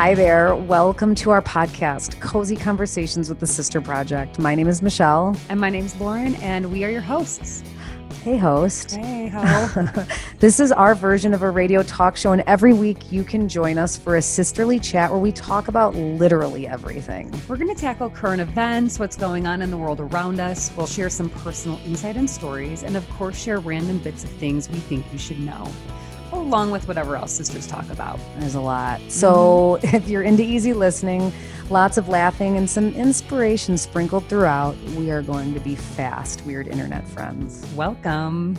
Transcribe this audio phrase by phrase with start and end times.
[0.00, 0.56] Hi there.
[0.56, 4.38] Welcome to our podcast, Cozy Conversations with the Sister Project.
[4.38, 5.36] My name is Michelle.
[5.50, 7.62] And my name's Lauren, and we are your hosts.
[8.22, 8.92] Hey, host.
[8.92, 9.84] Hey, ho.
[10.38, 13.76] this is our version of a radio talk show, and every week you can join
[13.76, 17.30] us for a sisterly chat where we talk about literally everything.
[17.46, 20.72] We're going to tackle current events, what's going on in the world around us.
[20.78, 24.66] We'll share some personal insight and stories, and of course, share random bits of things
[24.70, 25.70] we think you should know
[26.50, 28.18] along with whatever else sisters talk about.
[28.38, 29.00] There's a lot.
[29.08, 29.94] So mm-hmm.
[29.96, 31.32] if you're into easy listening,
[31.70, 36.66] lots of laughing, and some inspiration sprinkled throughout, we are going to be fast, weird
[36.66, 37.64] internet friends.
[37.76, 38.58] Welcome.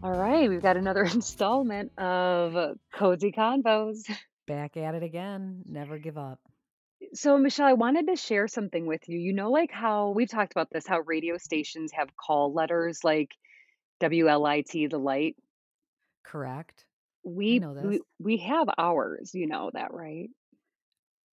[0.00, 4.08] All right, we've got another installment of Cozy Convos.
[4.46, 5.62] Back at it again.
[5.66, 6.38] Never give up.
[7.14, 9.18] So, Michelle, I wanted to share something with you.
[9.18, 13.32] You know, like how we've talked about this, how radio stations have call letters like
[14.00, 15.34] WLIT, the light.
[16.30, 16.84] Correct.
[17.24, 18.00] We know we this.
[18.20, 20.30] we have ours, you know that, right?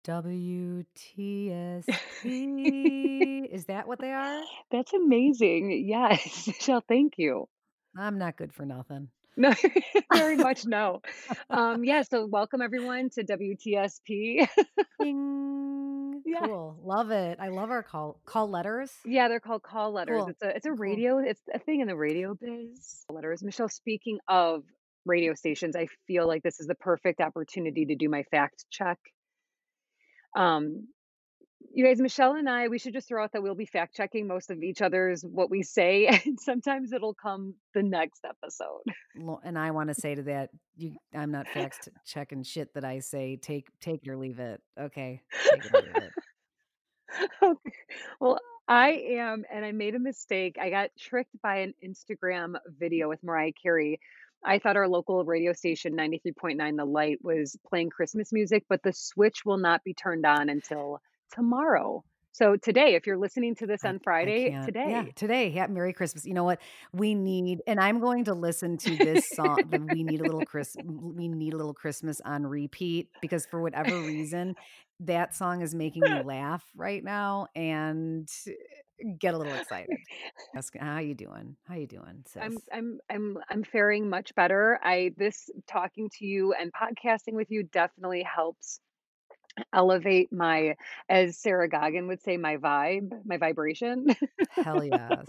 [0.04, 1.86] WTSP.
[3.52, 4.42] Is that what they are?
[4.72, 5.84] That's amazing.
[5.86, 7.48] Yes, Michelle, thank you.
[7.96, 9.08] I'm not good for nothing.
[9.36, 9.54] No,
[10.12, 11.00] very much no.
[11.48, 14.48] Um, yeah, so welcome everyone to WTSP.
[16.28, 16.40] Yeah.
[16.44, 16.76] Cool.
[16.82, 17.38] Love it.
[17.40, 18.90] I love our call call letters.
[19.04, 20.18] Yeah, they're called call letters.
[20.18, 20.28] Cool.
[20.28, 23.04] It's a it's a radio, it's a thing in the radio biz.
[23.10, 23.42] Letters.
[23.42, 24.64] Michelle, speaking of
[25.08, 28.98] radio stations, I feel like this is the perfect opportunity to do my fact check.
[30.36, 30.88] Um,
[31.74, 34.26] you guys, Michelle and I, we should just throw out that we'll be fact checking
[34.26, 38.82] most of each other's what we say, and sometimes it'll come the next episode.
[39.44, 43.00] And I want to say to that, you I'm not fact checking shit that I
[43.00, 43.36] say.
[43.36, 44.60] Take take or leave it.
[44.80, 45.22] Okay.
[45.50, 46.12] Take it or leave it.
[47.42, 47.72] Okay.
[48.20, 50.56] Well, I am, and I made a mistake.
[50.60, 53.98] I got tricked by an Instagram video with Mariah Carey.
[54.44, 58.92] I thought our local radio station, 93.9 The Light, was playing Christmas music, but the
[58.92, 61.00] switch will not be turned on until
[61.32, 62.04] tomorrow.
[62.32, 64.60] So today, if you're listening to this on Friday, can't.
[64.62, 65.12] Yeah, today.
[65.16, 65.48] today.
[65.48, 66.24] Yeah, Merry Christmas.
[66.24, 66.60] You know what?
[66.92, 69.58] We need, and I'm going to listen to this song.
[69.72, 70.76] We Need a Little Chris.
[70.84, 74.54] We Need a Little Christmas on repeat because for whatever reason,
[75.00, 78.28] that song is making me laugh right now and
[79.18, 79.96] get a little excited.
[80.56, 81.56] Ask how you doing?
[81.66, 82.58] How you doing, I'm?
[82.72, 84.78] I'm I'm I'm faring much better.
[84.82, 88.80] I this talking to you and podcasting with you definitely helps
[89.72, 90.74] elevate my,
[91.08, 94.06] as Sarah Goggin would say, my vibe, my vibration.
[94.50, 95.24] Hell yes.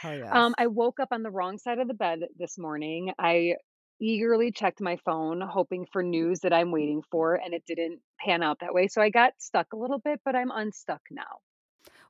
[0.00, 0.30] Hell yes.
[0.32, 0.54] Um.
[0.58, 3.12] I woke up on the wrong side of the bed this morning.
[3.18, 3.54] I
[4.00, 8.42] eagerly checked my phone, hoping for news that I'm waiting for, and it didn't pan
[8.42, 8.88] out that way.
[8.88, 11.40] So I got stuck a little bit, but I'm unstuck now.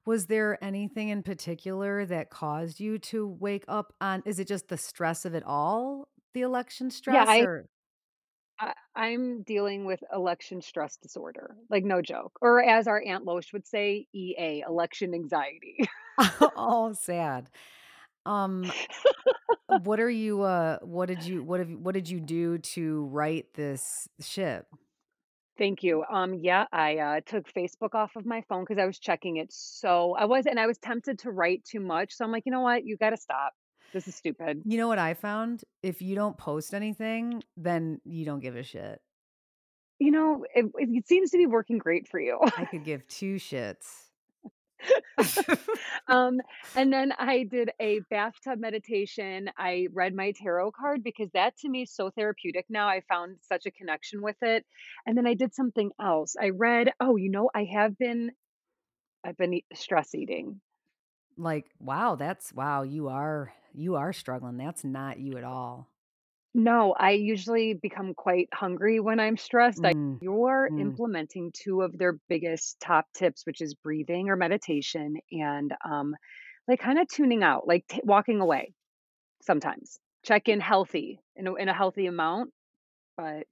[0.05, 4.23] Was there anything in particular that caused you to wake up on?
[4.25, 7.67] Is it just the stress of it all, the election Yeah, stress, I, or
[8.61, 13.53] I I'm dealing with election stress disorder, like no joke, or as our Aunt Loesch
[13.53, 15.79] would say, EA, election anxiety.
[16.19, 17.51] oh, sad.
[18.27, 18.71] Um,
[19.85, 20.43] what are you?
[20.43, 21.43] Uh, what did you?
[21.43, 21.71] What have?
[21.71, 24.67] you- What did you do to right this ship?
[25.59, 26.05] Thank you.
[26.11, 29.53] Um, yeah, I uh, took Facebook off of my phone because I was checking it
[29.53, 32.15] so I was, and I was tempted to write too much.
[32.15, 32.85] So I'm like, you know what?
[32.87, 33.53] You got to stop.
[33.93, 34.63] This is stupid.
[34.65, 35.65] You know what I found?
[35.83, 39.01] If you don't post anything, then you don't give a shit.
[39.99, 42.39] You know, it, it seems to be working great for you.
[42.57, 44.08] I could give two shits.
[46.09, 46.41] Um,
[46.75, 49.51] and then I did a bathtub meditation.
[49.59, 52.89] I read my tarot card because that to me is so therapeutic now.
[52.89, 54.65] I found such a connection with it.
[55.05, 56.35] And then I did something else.
[56.41, 58.33] I read, oh, you know, I have been
[59.25, 60.61] I've been stress eating.
[61.37, 62.83] like, wow, that's wow.
[62.83, 64.57] You are you are struggling.
[64.57, 65.89] That's not you at all.
[66.55, 69.85] No, I usually become quite hungry when I'm stressed.
[69.85, 70.99] I Mm, you're mm.
[70.99, 76.17] implementing two of their biggest top tips, which is breathing or meditation and um
[76.67, 78.75] like kind of tuning out, like t- walking away
[79.43, 80.01] sometimes.
[80.25, 82.53] Check in healthy in a, in a healthy amount,
[83.17, 83.47] but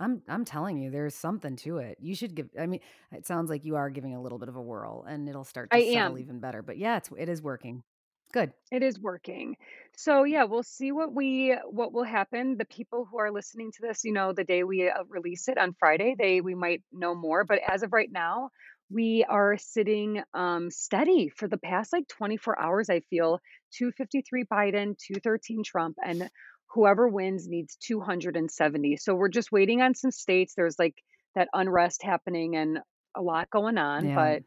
[0.00, 1.98] I'm I'm telling you, there's something to it.
[2.00, 2.80] You should give I mean,
[3.12, 5.70] it sounds like you are giving a little bit of a whirl and it'll start
[5.72, 6.18] I to settle am.
[6.18, 6.62] even better.
[6.62, 7.84] But yeah, it's it is working.
[8.32, 8.52] Good.
[8.70, 9.56] It is working.
[9.96, 12.56] So yeah, we'll see what we what will happen.
[12.56, 15.58] The people who are listening to this, you know, the day we uh, release it
[15.58, 17.44] on Friday, they we might know more.
[17.44, 18.48] But as of right now,
[18.90, 22.88] we are sitting um, steady for the past like 24 hours.
[22.88, 23.38] I feel
[23.76, 26.28] 253 Biden, 213 Trump, and
[26.72, 28.96] whoever wins needs 270.
[28.96, 30.54] So we're just waiting on some states.
[30.56, 30.94] There's like
[31.34, 32.78] that unrest happening and
[33.14, 34.14] a lot going on, Yeah.
[34.14, 34.42] but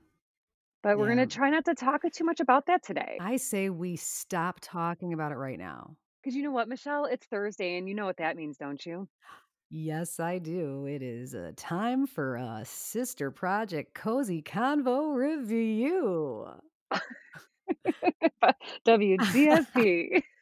[0.85, 3.17] but we're gonna try not to talk too much about that today.
[3.19, 5.95] I say we stop talking about it right now.
[6.21, 7.05] Because you know what, Michelle?
[7.05, 9.07] It's Thursday, and you know what that means, don't you?
[9.71, 10.85] Yes, I do.
[10.85, 16.49] It is a time for a sister project cozy convo review.
[18.87, 20.21] WTFP.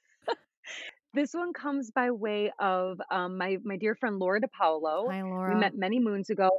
[1.15, 5.11] This one comes by way of, um, my my dear friend Laura DePaulo.
[5.11, 5.53] Hi, Laura.
[5.53, 6.49] We met many moons ago.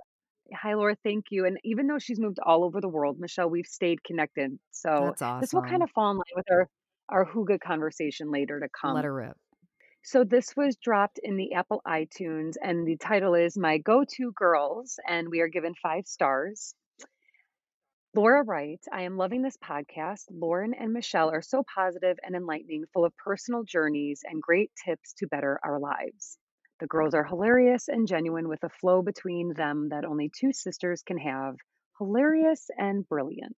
[0.53, 3.67] Hi, Laura, thank you, and even though she's moved all over the world, Michelle, we've
[3.67, 6.69] stayed connected, so That's this will kinda fall in line with our
[7.09, 9.05] our hygge conversation later to Let come.
[9.05, 9.39] her rip.
[10.05, 14.99] So this was dropped in the Apple iTunes, and the title is My Go-To Girls,
[15.09, 16.75] and we are given 5 stars.
[18.15, 20.27] Laura writes, I am loving this podcast.
[20.31, 25.13] Lauren and Michelle are so positive and enlightening, full of personal journeys and great tips
[25.15, 26.39] to better our lives.
[26.81, 31.03] The girls are hilarious and genuine with a flow between them that only two sisters
[31.03, 31.57] can have.
[31.99, 33.57] Hilarious and brilliant.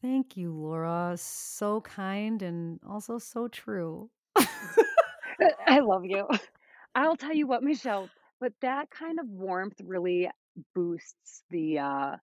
[0.00, 1.14] Thank you, Laura.
[1.16, 4.10] So kind and also so true.
[5.66, 6.28] I love you.
[6.94, 8.08] I'll tell you what, Michelle,
[8.40, 10.30] but that kind of warmth really
[10.74, 12.16] boosts the uh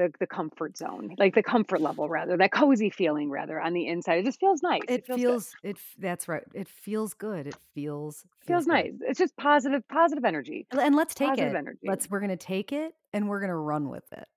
[0.00, 3.86] the the comfort zone, like the comfort level rather, that cozy feeling rather on the
[3.86, 4.18] inside.
[4.20, 4.96] It just feels nice.
[4.96, 6.44] It It feels feels it that's right.
[6.54, 7.46] It feels good.
[7.46, 8.92] It feels feels Feels nice.
[9.00, 10.66] It's just positive positive energy.
[10.70, 11.58] And let's take Positive it.
[11.58, 11.88] energy.
[11.88, 14.28] Let's we're gonna take it, and we're gonna run with it.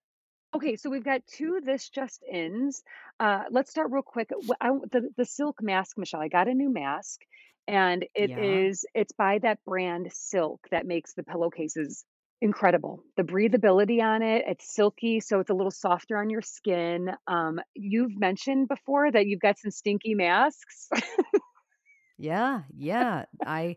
[0.56, 2.83] Okay, so we've got 2 this just ins.
[3.19, 4.30] Uh, let's start real quick.
[4.62, 7.21] I, the the silk mask, Michelle, I got a new mask,
[7.68, 8.38] and it Yeah.
[8.38, 12.06] is it's by that brand Silk that makes the pillowcases
[12.43, 13.03] incredible.
[13.17, 17.11] The breathability on it, it's silky, so it's a little softer on your skin.
[17.27, 20.89] Um, you've mentioned before that you've got some stinky masks.
[22.17, 23.25] Yeah, yeah.
[23.45, 23.75] I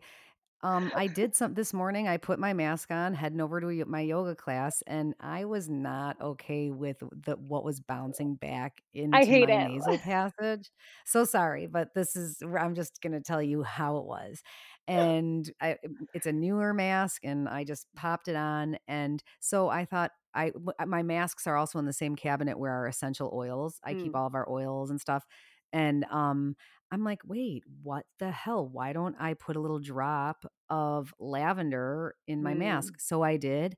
[0.63, 4.01] Um, I did some this morning, I put my mask on, heading over to my
[4.01, 8.81] yoga class, and I was not okay with the what was bouncing back
[9.11, 9.71] I into hate my it.
[9.71, 10.71] nasal passage.
[11.05, 14.43] So sorry, but this is I'm just gonna tell you how it was.
[14.87, 15.77] And I
[16.13, 20.51] it's a newer mask, and I just popped it on, and so I thought I
[20.79, 24.15] uh, my masks are also in the same cabinet where our essential oils I keep
[24.15, 25.25] Mm, all of our oils and stuff,
[25.73, 26.55] and, um,
[26.91, 28.65] I'm like, "Wait, what the hell?
[28.67, 32.55] Why don't I put a little drop of lavender in my mm.
[32.55, 32.99] mask.
[32.99, 33.75] So I did.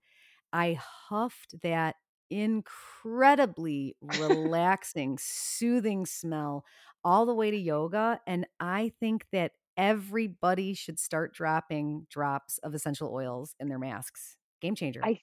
[0.54, 1.96] I huffed that
[2.30, 6.66] incredibly relaxing, soothing smell
[7.04, 8.20] all the way to yoga.
[8.28, 14.36] And I think that everybody should start dropping drops of essential oils in their masks.
[14.62, 15.00] Game changer.
[15.04, 15.22] I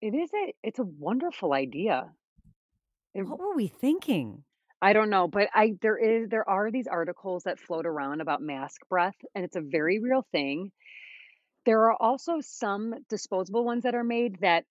[0.00, 2.08] it is a it's a wonderful idea.
[3.14, 4.44] It What were we thinking?
[4.80, 8.40] I don't know, but I there is there are these articles that float around about
[8.40, 10.70] mask breath, and it's a very real thing.
[11.64, 14.64] There are also some disposable ones that are made that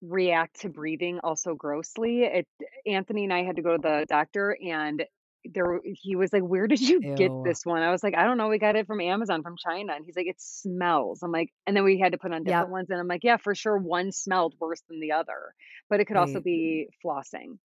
[0.00, 2.22] react to breathing also grossly.
[2.22, 2.46] It
[2.86, 5.04] Anthony and I had to go to the doctor, and
[5.44, 8.38] there he was like, "Where did you get this one?" I was like, "I don't
[8.38, 11.52] know, we got it from Amazon from China." And he's like, "It smells." I'm like
[11.66, 12.72] and then we had to put on different Yep.
[12.72, 15.54] ones, and I'm like, "Yeah, for sure, one smelled worse than the other."
[15.88, 17.58] But it could also be flossing.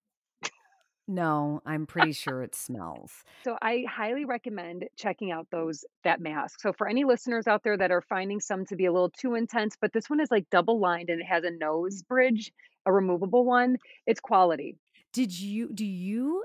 [1.07, 3.25] no, I'm pretty sure it smells.
[3.45, 6.61] So I highly recommend checking out those that mask.
[6.61, 9.35] So for any listeners out there that are finding some to be a little too
[9.35, 12.51] intense, but this one is like double lined and it has a nose bridge,
[12.85, 13.77] a removable one.
[14.05, 14.77] It's quality.
[15.11, 16.43] Did you do you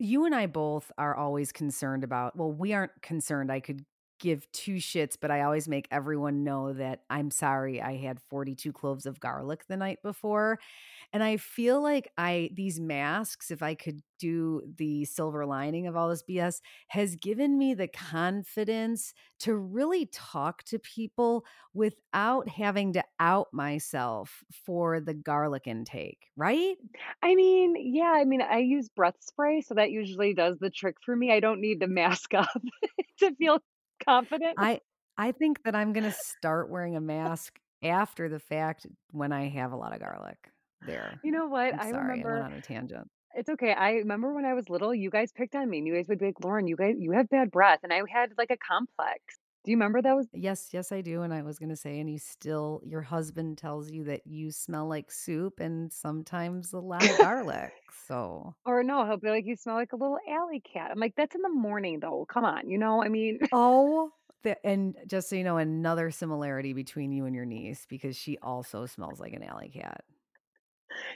[0.00, 3.84] You and I both are always concerned about well, we aren't concerned, I could
[4.18, 8.72] give 2 shits, but I always make everyone know that I'm sorry I had 42
[8.72, 10.58] cloves of garlic the night before,
[11.12, 15.96] and I feel like I these masks, if I could do the silver lining of
[15.96, 22.92] all this BS, has given me the confidence to really talk to people without having
[22.94, 26.76] to out myself for the garlic intake, right?
[27.22, 30.96] I mean, yeah, I mean, I use breath spray, so that usually does the trick
[31.04, 31.32] for me.
[31.32, 32.62] I don't need to mask up
[33.18, 33.58] to feel
[34.04, 34.54] confident.
[34.58, 34.80] I
[35.16, 39.72] I think that I'm gonna start wearing a mask after the fact when I have
[39.72, 40.38] a lot of garlic.
[40.86, 41.18] There.
[41.22, 41.74] You know what?
[41.74, 43.08] I'm I sorry, I went remember on a tangent.
[43.34, 43.72] it's okay.
[43.72, 46.18] I remember when I was little, you guys picked on me and you guys would
[46.18, 47.80] be like, Lauren, you guys, you have bad breath.
[47.82, 49.20] And I had like a complex.
[49.64, 50.26] Do you remember those?
[50.36, 53.90] Yes, yes, I do, and I was gonna say, and you still your husband tells
[53.90, 59.04] you that you smell like soup and sometimes a lot of garlic, so Or no,
[59.06, 61.48] he'll be like, "You smell like a little alley cat." I'm like, "That's in the
[61.50, 62.24] morning, though.
[62.26, 66.72] Come on." You know, I mean, Oh, the and just so you know, another similarity
[66.72, 70.04] between you and your niece because she also smells like an alley cat.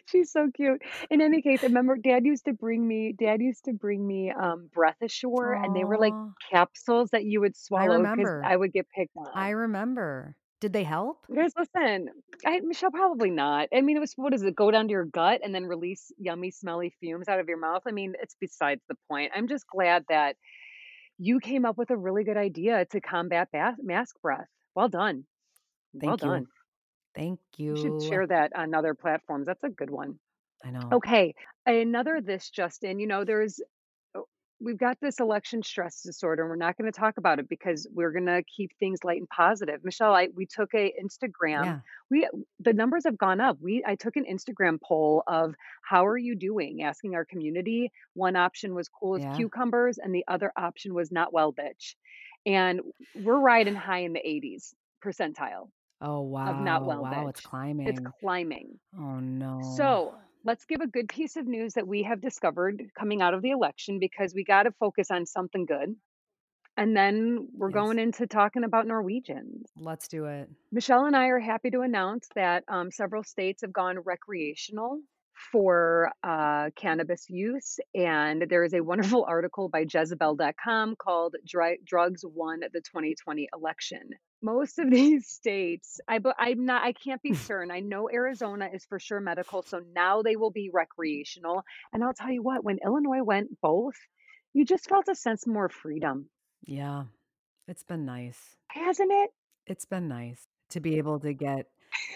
[0.06, 0.82] She's so cute.
[1.10, 4.30] In any case, I remember dad used to bring me dad used to bring me,
[4.30, 8.42] um, BreathAsure, and they were like Aw, capsules that you would I swallow because remember.
[8.42, 9.50] I would get picked I on.
[9.50, 10.36] remember.
[10.60, 11.26] Did they help?
[11.34, 12.08] Guys, listen,
[12.46, 13.68] I Michelle, probably not.
[13.74, 16.10] I mean, it was what does it go down to your gut and then release
[16.18, 17.82] yummy, smelly fumes out of your mouth?
[17.86, 19.32] I mean, it's besides the point.
[19.34, 20.36] I'm just glad that
[21.18, 24.48] you came up with a really good idea to combat bath mask breath.
[24.74, 25.26] Well done.
[25.92, 26.28] Well Thank you.
[26.28, 26.46] done.
[27.18, 29.46] Thank You You should share that on other platforms.
[29.46, 30.18] That's a good one.
[30.64, 30.88] I know.
[30.92, 31.34] Okay,
[31.66, 33.60] another this Justin, you know, there's
[34.14, 34.26] oh,
[34.60, 38.12] we've got this election stress disorder, and we're not gonna talk about it because we're
[38.12, 39.84] gonna keep things light and positive.
[39.84, 41.80] Michelle, I we took a Instagram Yeah.
[42.10, 42.28] we
[42.60, 43.58] the numbers have gone up.
[43.60, 47.90] We I took an Instagram poll of "How are you doing?" asking our community.
[48.14, 49.34] One option was "Cool as Yeah.
[49.34, 51.94] cucumbers," and the other option was "Not well, bitch."
[52.46, 52.80] And
[53.14, 56.50] we're riding high in the 80s percentile Oh, wow.
[56.50, 56.88] Of "Not wow.
[56.88, 57.44] well, Wow, it's bitch."
[57.86, 58.12] It's climbing.
[58.20, 58.78] climbing.
[58.98, 59.60] Oh, no.
[59.76, 60.14] So,
[60.44, 63.50] let's give a good piece of news that we have discovered coming out of the
[63.50, 65.96] election because we gotta focus on something good,
[66.76, 67.74] and then we're Yes.
[67.74, 69.70] going into talking about Norwegians.
[69.76, 70.48] Let's do it.
[70.70, 75.00] Michelle and I are happy to announce that, um, several states have gone recreational
[75.52, 82.60] for, uh, cannabis use, and there is a wonderful article by Jezebel.com called Drugs Won
[82.60, 84.10] the 2020 Election."
[84.42, 87.36] Most of these states I but I'm not I can't be hmm.
[87.36, 87.70] certain.
[87.70, 92.14] I know Arizona is for sure medical, so now they will be recreational, and I'll
[92.14, 93.96] tell you what, when Illinois went both,
[94.52, 96.28] you just felt a sense more freedom.
[96.64, 97.04] Yeah.
[97.68, 98.38] It's been nice.
[98.68, 99.30] Hasn't it?
[99.66, 101.66] It's been nice to be able to get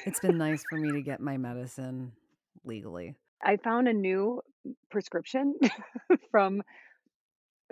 [0.07, 2.12] it's been nice for me to get my medicine
[2.64, 3.14] legally.
[3.43, 4.43] I found a new
[4.91, 5.55] prescription
[6.31, 6.62] from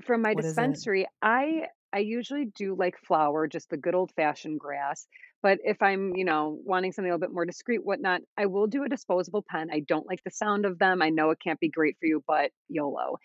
[0.04, 1.06] from my What dispensary.
[1.22, 5.06] I I usually do like flower, just the good old fashioned grass,
[5.42, 8.66] but if I'm, you know, wanting something a little bit more discreet, whatnot, I will
[8.66, 9.70] do a disposable pen.
[9.72, 11.00] I don't like the sound of them.
[11.02, 13.18] I know it can't be great for you, but YOLO.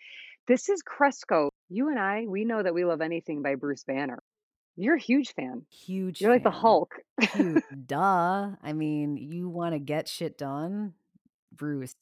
[0.48, 1.50] This is Cresco.
[1.68, 4.22] You and I, we know that we love anything by Bruce Banner.
[4.76, 5.62] You're a huge fan.
[5.70, 6.60] Huge You're like the fan.
[6.60, 6.94] Hulk.
[7.32, 8.50] Hu duh.
[8.62, 10.94] I mean, you wanna get shit done?
[11.54, 11.94] Bruce.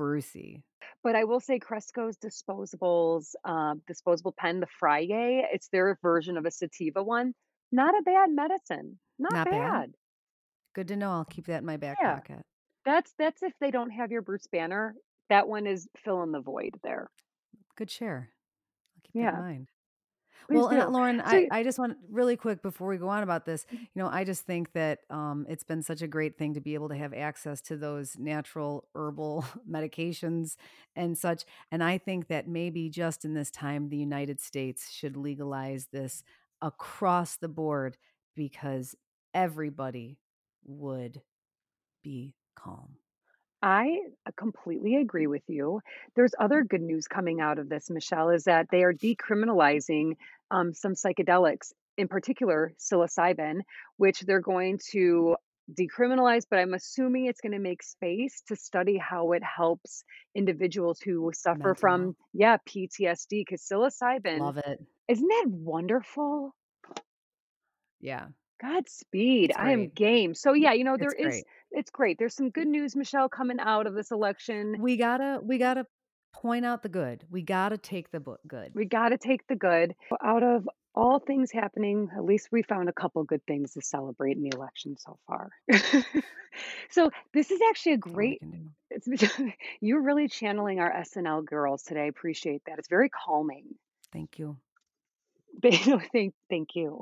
[0.00, 0.64] Brucey.
[1.04, 5.06] But I will say Cresco's disposables, um, disposable pen, the Frye,
[5.52, 7.34] it's their version of a sativa one.
[7.70, 8.98] Not a bad medicine.
[9.18, 9.72] Not Not bad?
[9.72, 9.94] bad.
[10.74, 12.14] Good to know, I'll keep that in my back Yeah.
[12.14, 12.40] pocket.
[12.86, 14.94] That's that's if they don't have your Bruce Banner,
[15.28, 17.10] that one is filling the void there.
[17.76, 18.30] Good share.
[18.96, 19.40] I'll keep that in Yeah.
[19.42, 19.68] mind.
[20.50, 20.88] Please Well, uh, do.
[20.88, 23.88] Lauren, So I I just want really quick before we go on about this, Mhm.
[23.94, 26.74] you know, I just think that, um, it's been such a great thing to be
[26.74, 30.56] able to have access to those natural herbal medications
[30.96, 35.16] and such, and I think that maybe just in this time, the United States should
[35.16, 36.24] legalize this
[36.62, 37.96] across the board
[38.34, 38.96] because
[39.34, 40.18] everybody
[40.64, 41.22] would
[42.02, 42.98] be calm.
[43.62, 45.80] I, uh, completely agree with you.
[46.16, 50.16] There's other good news coming out of this, Michelle, is that they are decriminalizing,
[50.50, 53.60] um, some psychedelics, in particular psilocybin,
[53.96, 55.36] which they're going to
[55.72, 60.02] decriminalize, but I'm assuming it's gonna make space to study how it helps
[60.34, 64.80] individuals who suffer Mental from, yeah, PTSD, 'cause psilocybin Love it.
[65.08, 66.54] isn't that wonderful?
[68.00, 68.28] Yeah.
[68.60, 69.52] Godspeed.
[69.56, 70.34] I am game.
[70.34, 71.44] So, yeah, you know, there It's is great.
[71.72, 72.18] it's great.
[72.18, 74.76] There's some good news, Michelle, coming out of this election.
[74.80, 75.86] We gotta we gotta
[76.32, 77.24] point out the good.
[77.30, 78.72] We gotta take the good.
[78.74, 79.94] We gotta take the good.
[80.22, 84.36] Out of all things happening, at least we found a couple good things to celebrate
[84.36, 85.50] in the election so far.
[86.90, 88.42] So, this is actually a That's all we great
[88.90, 89.06] it's
[89.80, 92.78] you're really channeling our SNL girls today, I appreciate that.
[92.78, 93.66] It's very calming.
[94.12, 94.56] Thank you.
[95.62, 97.00] Thank thank you.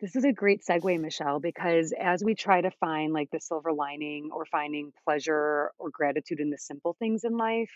[0.00, 3.72] This is a great segue, Michelle, because as we try to find, like, the silver
[3.72, 7.70] lining or finding pleasure or gratitude in the simple things in life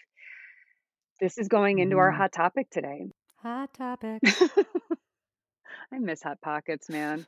[1.21, 2.17] this is going into our Mhm.
[2.17, 3.07] hot topic today.
[3.43, 4.23] Hot topic.
[5.93, 7.27] I miss Hot Pockets, man.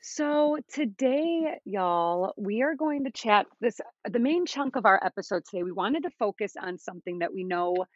[0.00, 5.44] So, today, y'all, we are going to chat this the main chunk of our episode
[5.44, 7.86] today, we wanted to focus on something that we know,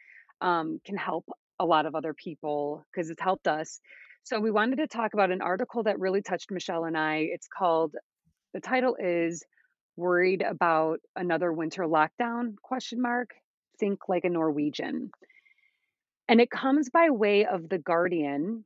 [0.41, 1.25] um, can help
[1.59, 3.79] a lot of other people because it's helped us.
[4.23, 7.17] So, we wanted to talk about an article that really touched Michelle and I.
[7.31, 7.95] It's called
[8.53, 9.43] the title is
[9.97, 13.31] "Worried About Another Winter Lockdown?" question mark.
[13.79, 15.11] Think like a Norwegian.
[16.27, 18.65] And it comes by way of The Guardian,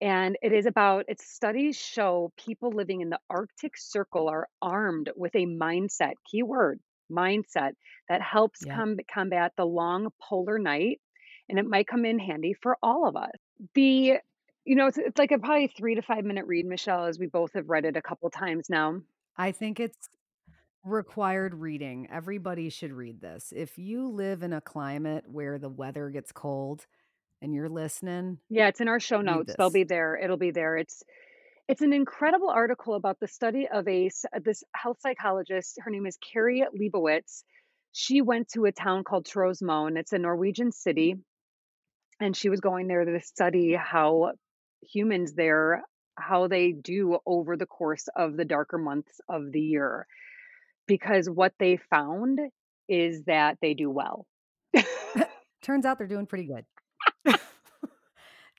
[0.00, 5.10] and it is about its studies show people living in the Arctic Circle are armed
[5.16, 7.72] with a mindset, keyword, mindset,
[8.08, 8.74] that helps Yep.
[8.76, 11.00] com combat the long polar night,
[11.48, 13.30] and it might come in handy for all of us.
[13.74, 14.18] The
[14.66, 17.26] you know, it's it's like a probably 3 to 5 minute read, Michelle, as we
[17.26, 19.00] both have read it a couple times now.
[19.36, 20.08] I think it's
[20.84, 22.08] required reading.
[22.10, 23.52] Everybody should read this.
[23.54, 26.86] If you live in a climate where the weather gets cold
[27.42, 29.54] and you're listening, Yeah, it's in our show read notes.
[29.56, 29.70] They'll this.
[29.70, 30.16] be there.
[30.16, 30.76] It'll be there.
[30.76, 31.02] It's
[31.68, 35.78] it's an incredible article about the study of a s this health psychologist.
[35.82, 37.44] Her name is Kari Leibowitz.
[37.92, 39.98] She went to a town called Trosmoen.
[39.98, 41.16] It's a Norwegian city,
[42.20, 44.32] and she was going there to study how
[44.82, 45.82] humans there
[46.16, 50.06] how they do over the course of the darker months of the year.
[50.86, 52.38] Because what they found
[52.88, 54.26] is that they do well.
[55.62, 56.64] Turns out they're doing pretty good.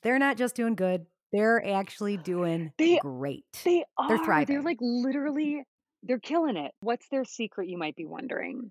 [0.04, 3.46] They're not just doing good, they're actually doing They great.
[3.64, 5.64] they They're are, they're, like, literally
[6.04, 6.72] they're killing it.
[6.82, 8.70] What's their secret, you might be wondering?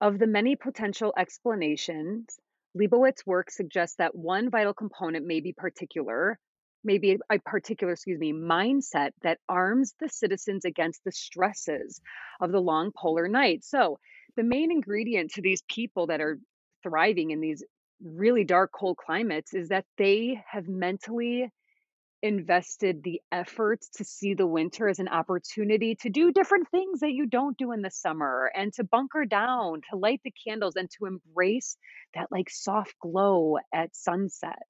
[0.00, 2.38] Of the many potential explanations,
[2.76, 6.38] Leibowitz work suggests that one vital component may be particular
[6.84, 12.00] maybe a particular, excuse me, mindset that arms the citizens against the stresses
[12.40, 13.64] of the long polar night.
[13.64, 13.98] So,
[14.36, 16.38] the main ingredient to these people that are
[16.82, 17.64] thriving in these
[18.02, 21.50] really dark, cold climates is that they have mentally
[22.22, 27.12] invested the effort to see the winter as an opportunity to do different things that
[27.12, 30.88] you don't do in the summer and to bunker down, to light the candles, and
[30.90, 31.76] to embrace
[32.14, 34.62] that, like, soft glow at sunset.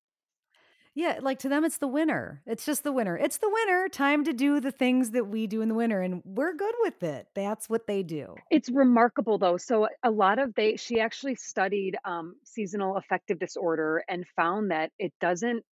[0.96, 2.40] Yeah, like, to them, it's the winter.
[2.46, 3.16] It's just the winter.
[3.18, 6.22] "It's the winter, time to do the things that we do in the winter," and
[6.24, 7.28] we're good with it.
[7.34, 8.44] That's what they do.
[8.50, 9.56] It's remarkable, though.
[9.56, 14.92] So, a lot of they she actually studied, um, seasonal affective disorder and found that
[14.98, 15.64] it doesn't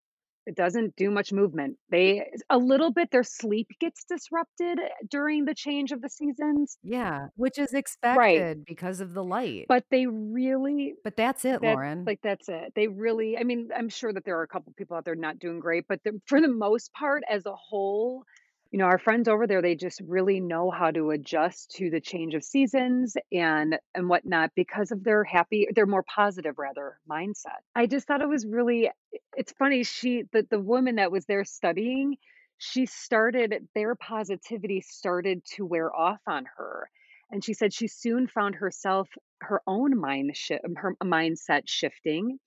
[0.47, 1.77] it doesn't do much movement.
[1.91, 4.79] They a little bit their sleep gets disrupted
[5.11, 6.79] during the change of the seasons.
[6.83, 7.75] Yeah, which is
[8.09, 8.49] Right.
[8.49, 9.67] expected because of the light.
[9.69, 12.07] But they really But that's it, Lauren.
[12.07, 12.73] like, that's it.
[12.75, 15.39] They really I mean, I'm sure that there are a couple people out there not
[15.39, 18.25] doing great, but the for the most part, as a whole,
[18.71, 22.01] you know, our friends over there, they just really know how to adjust to the
[22.01, 27.59] change of seasons and and whatnot because of their happy their more positive, rather, mindset.
[27.75, 28.91] I just thought it was really
[29.37, 32.17] it's funny, she the the woman that was there studying,
[32.59, 36.89] she started their positivity started to wear off on her,
[37.31, 39.09] and she said she soon found herself
[39.41, 40.37] her own mind
[40.77, 42.39] her mindset shifting.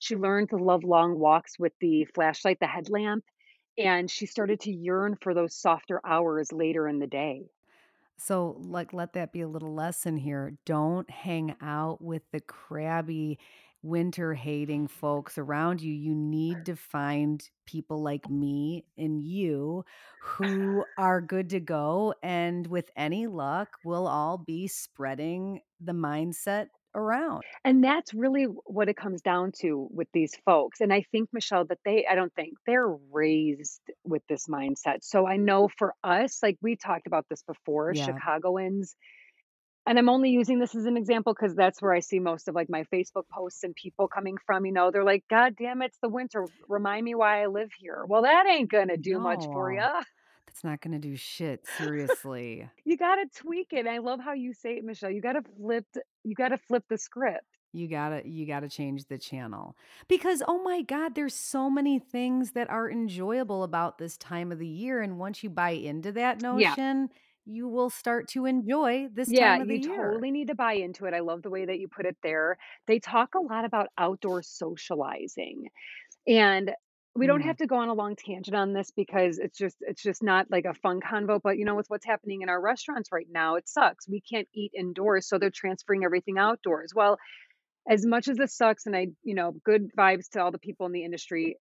[0.00, 3.22] She learned to love long walks with the flashlight, the headlamp,
[3.80, 7.50] and she started to yearn for those softer hours later in the day.
[8.18, 10.58] So, like, let that be a little lesson here.
[10.66, 13.38] Don't hang out with the crabby,
[13.82, 15.92] winter-hating folks around you.
[15.92, 19.84] You need to find people like me and you
[20.20, 26.66] who are good to go, and with any luck, we'll all be spreading the mindset
[26.94, 27.42] around.
[27.64, 31.64] And that's really what it comes down to with these folks, and I think, Michelle,
[31.66, 34.98] that they I don't think, they're raised with this mindset.
[35.02, 37.94] So, I know for us, like, we talked about this before, Yeah.
[37.94, 38.96] Chicagoans
[39.86, 42.54] and I'm only using this as an example because that's where I see most of,
[42.54, 45.98] like, my Facebook posts and people coming from, you know, they're like, "God damn, it's
[46.02, 46.48] the winter.
[46.68, 50.04] Remind me why I live here." Well, that ain't gonna do much for No.
[50.50, 52.68] That's not gonna do shit, seriously.
[52.84, 53.86] You gotta tweak it.
[53.86, 55.10] I love how you say it, Michelle.
[55.10, 57.56] You gotta flipped you gotta flip the script.
[57.72, 59.76] You gotta you gotta change the channel.
[60.08, 64.58] Because, oh my god, there's so many things that are enjoyable about this time of
[64.58, 66.76] the year, and once you buy into that Yeah.
[66.76, 67.10] notion,
[67.44, 69.78] you will start to enjoy this Yeah, time of the year.
[69.78, 70.26] you year.
[70.26, 71.14] totally need to buy into it.
[71.14, 72.56] I love the way that you put it there.
[72.86, 75.70] They talk a lot about outdoor socializing,
[76.26, 76.72] and
[77.16, 77.42] we don't Mm.
[77.42, 80.50] have to go on a long tangent on this because it's just it's just not,
[80.50, 83.56] like, a fun convo, but, you know, with what's happening in our restaurants right now,
[83.56, 84.08] it sucks.
[84.08, 86.92] We can't eat indoors, so they're transferring everything outdoors.
[86.94, 87.18] Well,
[87.88, 90.86] as much as this sucks, and I you know, good vibes to all the people
[90.86, 91.58] in the industry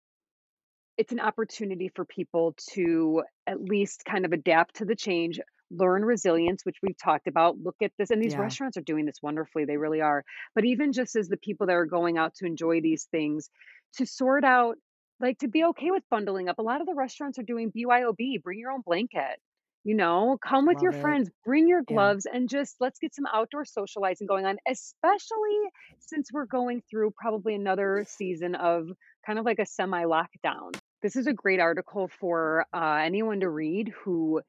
[0.97, 5.39] it's an opportunity for people to at least kind of adapt to the change,
[5.71, 8.39] learn resilience, which we've talked about, look at this and these Yeah.
[8.39, 10.25] restaurants are doing this wonderfully, they really are.
[10.57, 13.49] But even just as the people that are going out to enjoy these things,
[13.95, 14.77] to sort out
[15.21, 16.59] like, to be okay with bundling up.
[16.59, 19.41] A lot of the restaurants are doing BYOB, bring your own blanket,
[19.85, 20.39] you know?
[20.45, 20.93] Come with your it.
[20.93, 21.99] friends, bring your Yeah.
[21.99, 25.59] gloves, and just let's get some outdoor socializing going on, especially
[25.99, 28.89] since we're going through probably another season of
[29.27, 30.79] kind of like a semi-lockdown.
[31.03, 34.43] This is a great article for, uh, anyone to read who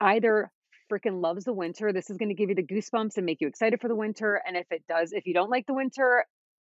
[0.00, 0.50] either
[0.90, 3.80] freaking loves the winter, this is gonna give you the goosebumps and make you excited
[3.80, 6.26] for the winter, and if it does if you don't like the winter,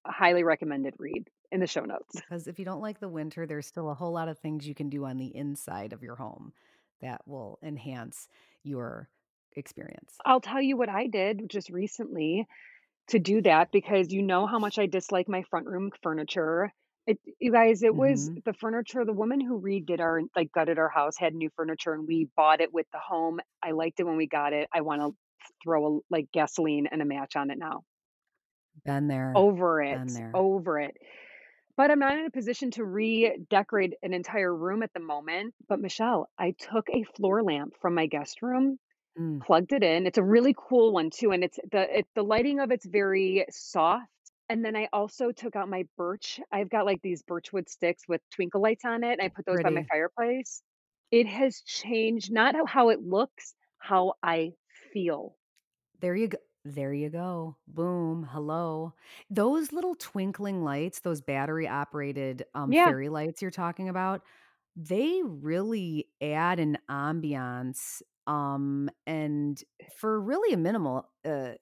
[0.08, 2.16] highly recommended read in the show notes.
[2.16, 4.76] Because if you don't like the winter, there's still a whole lot of things you
[4.76, 6.54] can do on the inside of your home
[7.02, 8.28] that will enhance
[8.64, 9.10] your
[9.54, 10.22] experience.
[10.26, 12.48] I'll tell you what I did just recently
[13.10, 16.72] to do that because you know how much I dislike my front room furniture.
[17.08, 18.42] It you guys, it was Mhm.
[18.46, 22.08] the furniture the woman who redid our like, gutted our house, had new furniture, and
[22.08, 23.40] we bought it with the home.
[23.64, 24.70] I liked it when we got it.
[24.74, 25.12] I wanna
[25.64, 27.84] throw, a, like, gasoline and a match on it now.
[28.86, 29.36] Been there.
[29.36, 30.34] Over it, Been there.
[30.34, 30.98] over it.
[31.78, 35.80] But I'm not in a position to redecorate an entire room at the moment, but
[35.80, 38.80] Michelle, I took a floor lamp from my guest room,
[39.18, 39.46] Mm.
[39.46, 42.60] plugged it in it's a really cool one too, and it's the it the lighting
[42.62, 44.12] of it's very soft,
[44.50, 48.08] and then I also took out my birch I've got, like, these birch wood sticks
[48.08, 50.64] with twinkle lights on it, and I put those by my fireplace.
[51.12, 54.54] It has changed not how it looks, how I
[54.94, 55.38] feel.
[56.00, 56.38] There you go.
[56.66, 57.56] There you go.
[57.68, 58.24] Boom.
[58.32, 58.94] Hello.
[59.30, 64.22] Those little twinkling lights, those battery operated um, Yeah, fairy lights you're talking about,
[64.76, 68.02] they really add an ambiance.
[68.28, 69.64] Um, and
[69.96, 71.54] for really a minimal uh,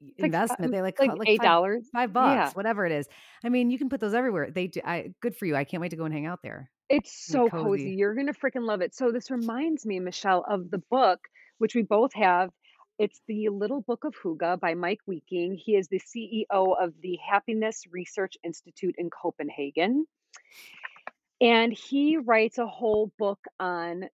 [0.00, 1.92] it's like investment, mm, they like like co- like five $8.
[1.94, 2.52] five Yeah.
[2.52, 3.08] bucks, whatever it is.
[3.44, 4.50] I mean, you can put those everywhere.
[4.50, 4.80] They do.
[4.84, 5.56] I good for you.
[5.56, 6.70] I can't wait to go and hang out there.
[6.88, 7.94] It's Be so cozy, cozy.
[7.94, 8.94] you're gonna freaking love it.
[8.94, 11.20] So this reminds me, Michelle, of the book,
[11.58, 12.50] which we both have.
[12.98, 15.54] It's The Little Book of Hygge by Meik Wiking.
[15.54, 20.06] He is the CEO of the Happiness Research Institute in Copenhagen,
[21.38, 24.08] and he writes a whole book on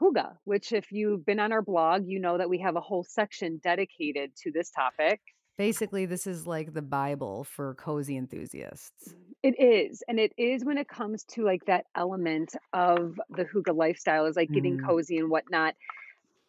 [0.00, 3.04] hygge, which if you've been on our blog, you know that we have a whole
[3.04, 5.20] section dedicated to this topic.
[5.58, 9.14] Basically, this is like the Bible for cozy enthusiasts.
[9.42, 13.76] It is, and it is when it comes to, like, that element of the hygge
[13.76, 14.86] lifestyle is, like, getting Mm.
[14.86, 15.74] cozy and whatnot.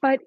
[0.02, 0.22] But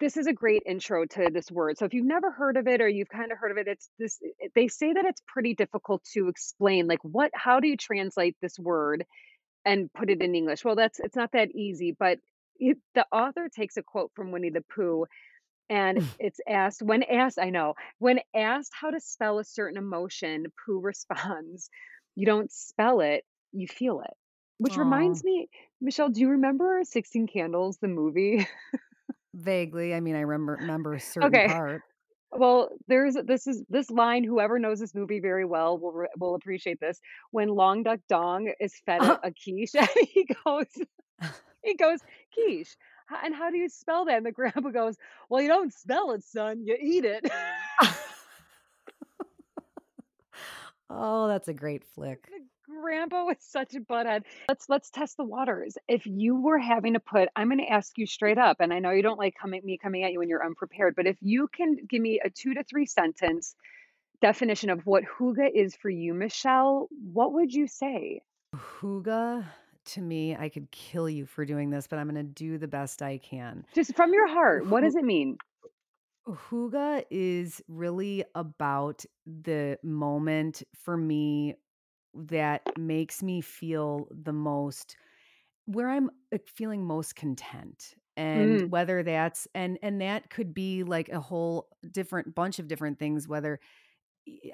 [0.00, 1.78] this is a great intro to this word.
[1.78, 3.90] So if you've never heard of it or you've kind of heard of it, it's
[3.98, 4.18] this
[4.54, 8.58] they say that it's pretty difficult to explain like what how do you translate this
[8.58, 9.04] word
[9.64, 10.64] and put it in English?
[10.64, 12.18] Well, that's it's not that easy, but
[12.58, 15.06] it, the author takes a quote from Winnie the Pooh
[15.68, 16.06] and mm.
[16.18, 20.80] it's asked when asked, I know, when asked how to spell a certain emotion, Pooh
[20.82, 21.70] responds,
[22.14, 24.14] "You don't spell it, you feel it."
[24.58, 25.48] Which reminds Oh, me,
[25.80, 28.46] Michelle, do you remember 16 Candles, the movie?
[29.34, 29.94] vaguely.
[29.94, 31.42] I mean, I remember remember a certain Okay.
[31.42, 31.84] part.
[32.32, 36.34] Well, there's this is this line, whoever knows this movie very well will re will
[36.34, 37.00] appreciate this.
[37.32, 39.22] When Long Duck Dong is fed a uh-huh.
[39.24, 40.66] a quiche, and he goes
[41.64, 42.00] he goes,
[42.34, 42.76] "Quiche,
[43.12, 44.96] h and how do you spell that?" And the grandpa goes,
[45.30, 47.26] "Well, you don't spell it, son, you eat it."
[50.90, 52.30] Oh, that's a great flick.
[52.80, 54.22] Grandpa was such a butthead.
[54.48, 55.76] Let's let's test the waters.
[55.88, 58.90] If you were having to put I'm gonna ask you straight up, and I know
[58.90, 61.76] you don't like coming me coming at you when you're unprepared, but if you can
[61.88, 63.54] give me a 2 to 3 sentence
[64.20, 68.22] definition of what hygge is for you, Michelle, what would you say?
[68.54, 69.44] Hygge,
[69.84, 73.02] to me, I could kill you for doing this, but I'm gonna do the best
[73.02, 73.64] I can.
[73.74, 75.36] Just from your heart, what does it mean?
[76.28, 81.56] Hygge is really about the moment for me
[82.14, 84.96] that makes me feel the most
[85.66, 86.10] where I'm,
[86.46, 91.68] feeling most content, and Mm, whether that's and and that could be, like, a whole
[91.92, 93.60] different bunch of different things, whether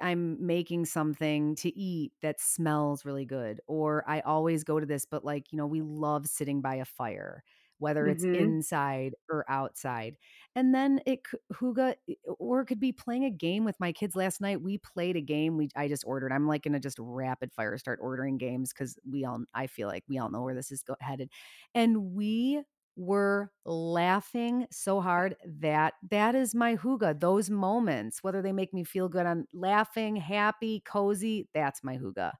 [0.01, 5.05] I'm making something to eat that smells really good, or I always go to this,
[5.05, 7.43] but like, you know, we love sitting by a fire,
[7.79, 8.33] whether it's mhm.
[8.33, 10.17] inside or outside.
[10.57, 11.21] And then it
[11.53, 11.95] hygge
[12.39, 14.17] or it could be playing a game with my kids.
[14.17, 16.33] Last night, we played a game we I just ordered.
[16.33, 20.05] I'm, like, gonna just rapid fire start ordering games because we all I feel like
[20.09, 21.31] we all know where this is go headed.
[21.75, 22.63] And we
[22.97, 27.21] were laughing so hard that that is my hygge.
[27.21, 32.33] Those moments, whether they make me feel good, I'm laughing, happy, cozy, that's my hygge.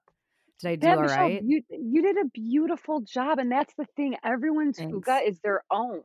[0.59, 1.45] Did I do That all Michelle, right?
[1.45, 4.89] you you did a beautiful job, and that's the thing, everyone's Thanks.
[4.91, 6.03] hygge is their own.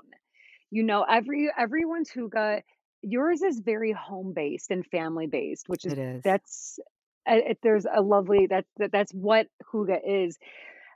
[0.75, 2.63] You know, every everyone's hygge
[3.01, 6.81] yours is very home-based and family-based, which is that's
[7.31, 10.37] uh, it there's a lovely that that that's what hygge is.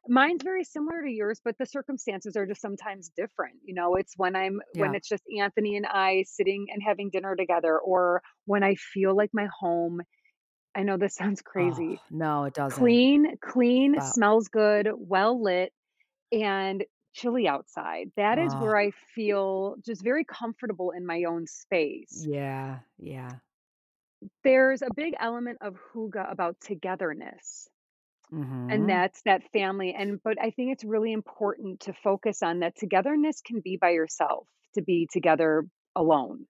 [0.08, 3.54] Mine's very similar to yours, but the circumstances are just sometimes different.
[3.64, 7.36] You know, it's when I'm when it's just Anthony and I sitting and having dinner
[7.36, 10.00] together, or when I feel like my home
[10.74, 12.00] I know this sounds Oh, crazy.
[12.10, 12.80] no, it doesn't.
[12.80, 15.72] Clean clean, smells good, well lit,
[16.32, 18.12] and chilly outside.
[18.16, 22.26] That is where I feel just very comfortable in my own space.
[22.26, 23.38] yeah, yeah.
[24.42, 27.68] There's a big element of hygge about togetherness.
[28.68, 28.88] And Mhm.
[28.88, 33.40] that's that family, and but I think it's really important to focus on that togetherness
[33.40, 35.64] can be by yourself, to be together
[35.96, 36.46] alone,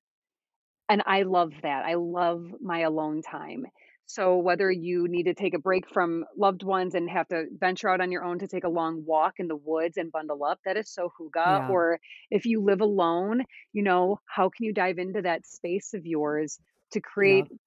[0.88, 3.66] and I love that, I love my alone time.
[4.08, 7.90] So whether you need to take a break from loved ones and have to venture
[7.90, 10.60] out on your own to take a long walk in the woods and bundle up,
[10.64, 11.68] that is so hygge, Yeah.
[11.68, 13.42] or if you live alone,
[13.74, 16.58] you know, how can you dive into that space of yours
[16.92, 17.58] to create Yep.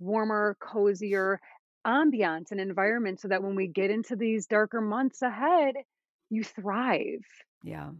[0.00, 1.40] warmer, cozier
[1.86, 5.74] ambiance and environment so that when we get into these darker months ahead,
[6.30, 7.20] you thrive.
[7.62, 7.92] Yeah.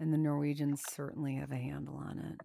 [0.00, 2.40] And the Norwegians certainly have a handle on it.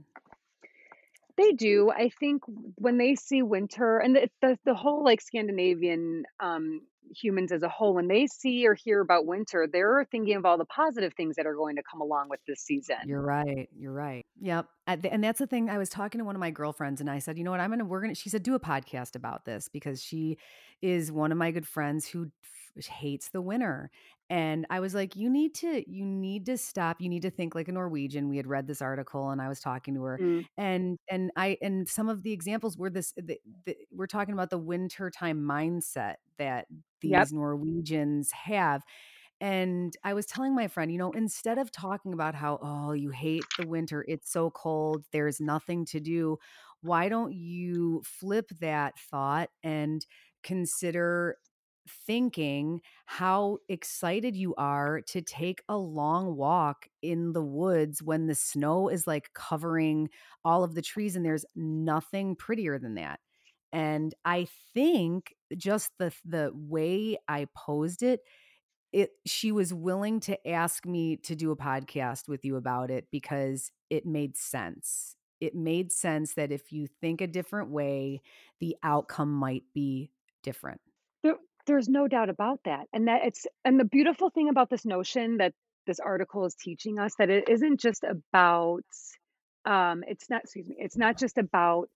[1.38, 1.92] They do.
[1.92, 2.44] I think
[2.76, 6.82] when they see winter and the the, the whole like Scandinavian um,
[7.14, 10.58] humans as a whole, when they see or hear about winter, they're thinking of all
[10.58, 12.96] the positive things that are going to come along with this season.
[13.06, 14.26] You're right, you're right.
[14.42, 17.20] Yep, and that's the thing, I was talking to one of my girlfriends, and I
[17.20, 19.68] said, "You know what, I'm gonna we're gonna" she said, "Do a podcast about this,"
[19.68, 20.38] because she
[20.86, 22.32] is one of my good friends who
[22.78, 23.90] f hates the winter.
[24.30, 27.00] And I was like, "You need to you need to stop.
[27.00, 29.60] You need to think like a Norwegian." We had read this article and I was
[29.62, 30.46] talking to her Mm.
[30.58, 34.50] and and I and some of the examples were this the, the, we're talking about
[34.50, 36.68] the wintertime mindset that
[37.04, 37.30] Yep.
[37.30, 38.84] these Norwegians have.
[39.42, 43.10] And I was telling my friend, you know, instead of talking about how, oh, you
[43.10, 46.38] hate the winter, it's so cold, there's nothing to do,
[46.82, 50.06] why don't you flip that thought and
[50.46, 51.40] consider
[52.08, 58.36] thinking how excited you are to take a long walk in the woods when the
[58.36, 60.10] snow is like covering
[60.46, 63.20] all of the trees and there's nothing prettier than that.
[63.74, 68.22] And I think just the the way I posed it
[68.94, 73.08] it she was willing to ask me to do a podcast with you about it
[73.12, 75.16] because it made sense.
[75.42, 78.22] It made sense that if you think a different way,
[78.60, 80.12] the outcome might be
[80.46, 80.82] different.
[81.24, 84.86] There there's no doubt about that, and that it's and the beautiful thing about this
[84.86, 85.54] notion that
[85.88, 88.86] this article is teaching us that it isn't just about,
[89.66, 91.90] um, it's not excuse me, it's not just about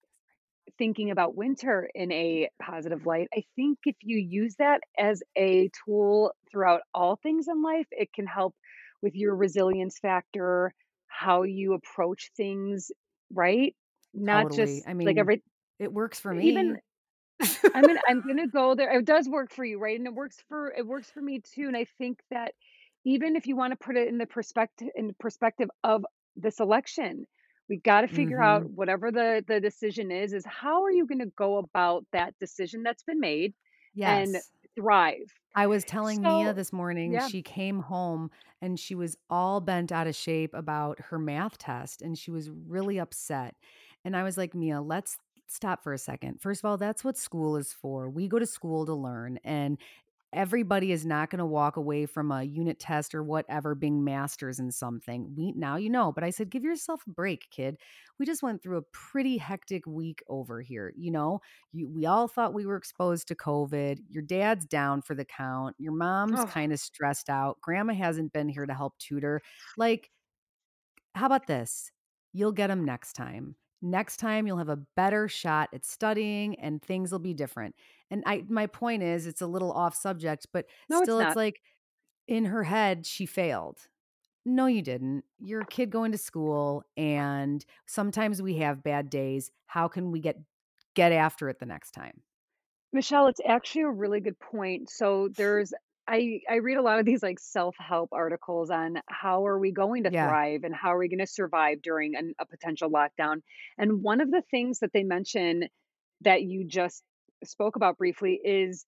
[0.78, 3.28] thinking about winter in a positive light.
[3.34, 8.12] I think if you use that as a tool throughout all things in life, it
[8.12, 8.54] can help
[9.02, 10.74] with your resilience factor,
[11.08, 12.90] how you approach things,
[13.32, 13.74] right?
[14.14, 14.56] Not Totally.
[14.66, 15.42] just I mean like every
[15.78, 16.50] it works for me.
[16.50, 16.80] even me.
[17.74, 18.90] I'm gonna I'm gonna go there.
[18.98, 19.98] It does work for you, right?
[19.98, 21.66] And it works for it works for me too.
[21.68, 22.54] And I think that
[23.04, 26.04] even if you want to put it in the perspective in the perspective of
[26.36, 27.26] this election,
[27.68, 28.74] we got to figure out Mhm.
[28.74, 32.82] whatever the the decision is, is how are you going to go about that decision
[32.82, 33.54] that's been made
[34.06, 34.52] and Yes.
[34.78, 35.32] thrive.
[35.54, 38.30] I was telling Mia So this morning, yeah, she came home
[38.62, 42.50] and she was all bent out of shape about her math test and she was
[42.50, 43.56] really upset.
[44.04, 45.18] And I was like, Mia, let's
[45.50, 46.40] stop for a second.
[46.40, 48.08] First of all, that's what school is for.
[48.08, 49.38] We go to school to learn.
[49.44, 49.78] And
[50.32, 54.60] everybody is not going to walk away from a unit test or whatever being masters
[54.60, 55.34] in something.
[55.36, 57.76] We now you know, but I said give yourself a break, kid.
[58.18, 61.40] We just went through a pretty hectic week over here, you know.
[61.72, 63.98] You, we all thought we were exposed to COVID.
[64.08, 65.74] Your dad's down for the count.
[65.78, 67.60] Your mom's oh, kind of stressed out.
[67.60, 69.42] Grandma hasn't been here to help tutor.
[69.76, 70.10] Like,
[71.14, 71.90] how about this?
[72.32, 73.56] You'll get them next time.
[73.82, 77.74] Next time you'll have a better shot at studying and things will be different.
[78.10, 81.36] And I my point is it's a little off subject, but no, still it's not.
[81.36, 81.62] like
[82.28, 83.78] in her head she failed.
[84.44, 85.24] No, you didn't.
[85.38, 89.50] You're a kid going to school and sometimes we have bad days.
[89.66, 90.36] How can we get
[90.94, 92.22] get after it the next time?
[92.92, 94.90] Michelle, it's actually a really good point.
[94.90, 95.72] So there's
[96.10, 100.04] I I read a lot of these like self-help articles on how are we going
[100.04, 100.36] to Yeah.
[100.50, 103.42] thrive and how are we going to survive during an, a potential lockdown.
[103.78, 105.68] And one of the things that they mention
[106.22, 107.04] that you just
[107.44, 108.86] spoke about briefly is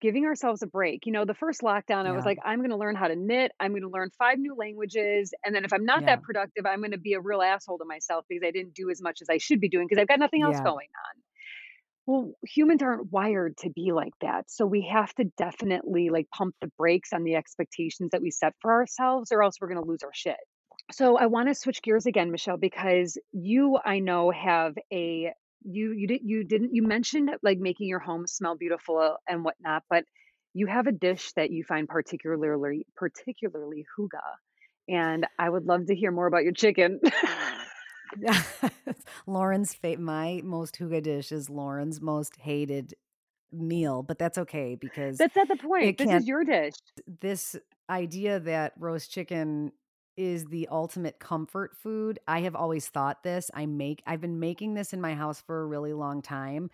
[0.00, 1.06] giving ourselves a break.
[1.06, 3.52] You know, the first lockdown I was like I'm going to learn how to knit,
[3.60, 6.08] I'm going to learn five new languages, and then if I'm not Yeah.
[6.08, 8.90] that productive, I'm going to be a real asshole to myself because I didn't do
[8.90, 10.64] as much as I should be doing because I've got nothing else Yeah.
[10.64, 11.22] going on.
[12.06, 14.48] Well, humans aren't wired to be like that.
[14.48, 18.54] So we have to definitely like pump the brakes on the expectations that we set
[18.60, 20.36] for ourselves, or else we're going to lose our shit.
[20.92, 25.32] So I want to switch gears again, Michelle, because you, I know, have a
[25.64, 29.82] you you did you didn't you mentioned like making your home smell beautiful and whatnot,
[29.90, 30.04] but
[30.54, 34.20] you have a dish that you find particularly particularly hygge,
[34.88, 37.00] and I would love to hear more about your chicken.
[37.04, 37.66] Mm.
[39.26, 42.94] Lauren's fa- my most hygge dish is Lauren's most hated
[43.52, 45.98] meal, but that's okay because That's not the point.
[45.98, 46.74] This is your dish.
[47.20, 47.56] this
[47.88, 49.72] idea that roast chicken
[50.16, 52.18] is the ultimate comfort food.
[52.26, 53.50] I have always thought this.
[53.54, 56.70] I make I've been making this in my house for a really long time.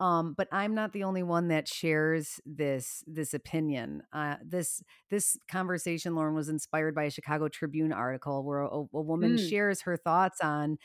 [0.00, 4.02] Um, but I'm not the only one that shares this this opinion.
[4.12, 8.84] Uh, this this conversation, Lauren, was inspired by a Chicago Tribune article where a, a
[9.02, 10.78] woman Mm, shares her thoughts on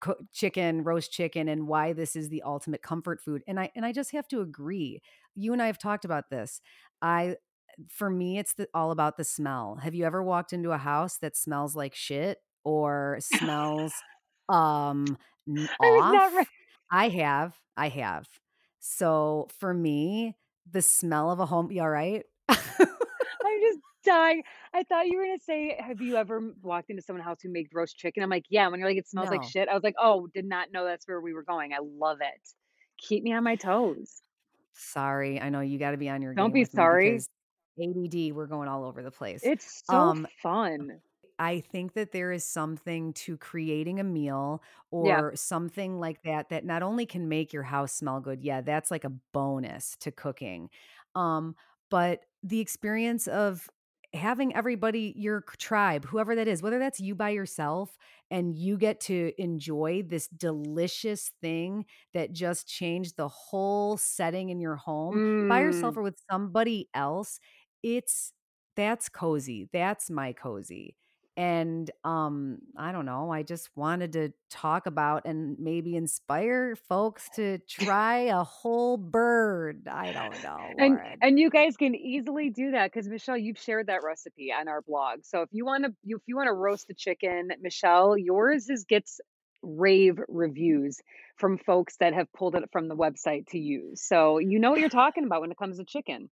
[0.00, 3.84] coo chicken, roast chicken, and why this is the ultimate comfort food, and I and
[3.86, 5.00] I just have to agree.
[5.34, 6.60] You and I have talked about this.
[7.02, 7.36] I
[7.90, 9.76] for me, it's the all about the smell.
[9.82, 14.04] Have you ever walked into a house that smells like shit or smells,
[14.48, 16.48] um, n I was not off?
[16.92, 18.28] I have, I have.
[18.78, 20.36] So, for me,
[20.70, 22.26] the smell of a home You alright?
[22.48, 24.42] I'm just dying.
[24.74, 27.68] I thought you were gonna say, "Have you ever walked into someone's house who made
[27.72, 29.94] roast chicken?" I'm like, "Yeah." When you're like, "It smells like shit," I was like,
[29.98, 32.48] "Oh, did not know that's where we were going." I love it.
[32.98, 34.22] Keep me on my toes.
[34.74, 37.24] Sorry, I know you gotta be on your Don't be sorry.
[37.78, 39.42] ADD, we're going all over the place.
[39.42, 41.00] It's so Um, fun.
[41.42, 44.62] I think that there is something to creating a meal
[44.98, 45.22] Yeah.
[45.22, 48.90] or something like that that not only can make your house smell good, yeah, that's
[48.90, 50.70] like a bonus to cooking.
[51.16, 51.56] Um,
[51.90, 53.68] but the experience of
[54.14, 57.96] having everybody your tribe, whoever that is, whether that's you by yourself
[58.30, 64.60] and you get to enjoy this delicious thing that just changed the whole setting in
[64.60, 65.98] your home, by yourself Mm.
[65.98, 67.40] or with somebody else,
[67.82, 68.32] it's
[68.76, 70.96] that's cozy, that's my cozy,
[71.36, 77.28] and, um, I don't know, I just wanted to talk about and maybe inspire folks
[77.36, 79.88] to try a whole bird.
[79.88, 81.18] I don't know, And Lauren.
[81.22, 84.82] and you guys can easily do that because Michelle, you've shared that recipe on our
[84.82, 85.20] blog.
[85.24, 89.20] So if you wanna you if you wanna roast the chicken, Michelle, yours is gets
[89.62, 91.00] rave reviews
[91.36, 94.02] from folks that have pulled it from the website to use.
[94.02, 96.30] So you know what you're talking about when it comes to chicken.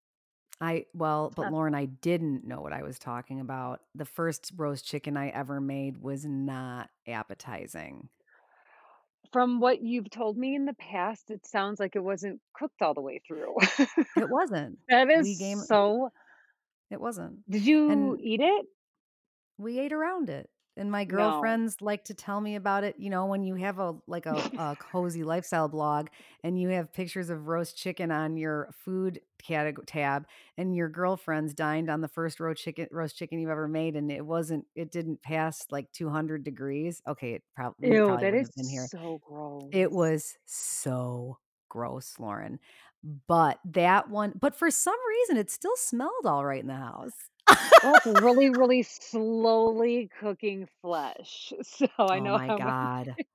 [0.63, 3.81] I well, but Lauren, I didn't know what I was talking about.
[3.95, 8.07] The first roast chicken I ever made was not appetizing.
[9.33, 12.93] From what you've told me in the past, it sounds like it wasn't cooked all
[12.93, 13.55] the way through.
[14.15, 14.77] It wasn't.
[14.87, 16.11] That is We game so
[16.89, 18.65] It wasn't, Did you and eat it?
[19.57, 21.59] we ate around it, and my No.
[21.59, 24.45] girlfriends like to tell me about it, you know, when you have a like a
[24.55, 26.07] a cozy lifestyle blog
[26.43, 30.25] and you have pictures of roast chicken on your food categ tab,
[30.57, 34.11] and your girlfriends dined on the first ro chicken roast chicken you've ever made, and
[34.11, 37.01] it wasn't it didn't pass, like, 200 degrees.
[37.07, 38.89] Okay, it prob Ew, probably that is been here.
[38.91, 39.21] so
[39.71, 42.59] It was so gross, Lauren,
[43.27, 47.29] but that one but for some reason, it still smelled alright in the house.
[47.81, 53.17] Well, it's really, really slowly cooking flesh, so I Oh know my how much god.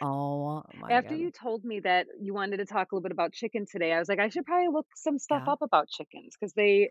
[0.00, 1.00] Oh my God.
[1.00, 3.92] After you told me that you wanted to talk a little bit about chicken today,
[3.92, 5.48] I was like, "I should probably look some stuff Yeah.
[5.48, 6.90] up about chickens because they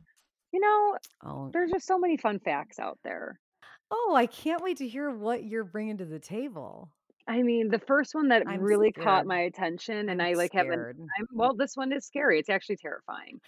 [0.53, 3.39] you know, Oh there's just so many fun facts out there.
[3.89, 6.91] Oh, I can't wait to hear what you're bringing to the table.
[7.27, 9.27] I mean, the first one that I'm really caught scared.
[9.27, 11.13] my attention, and I'm I, like, haven't scared.
[11.17, 13.39] I'm well, this one is scary, it's actually terrifying.